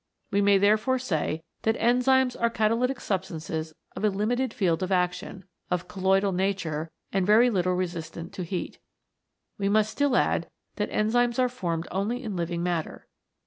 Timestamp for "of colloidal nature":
5.69-6.89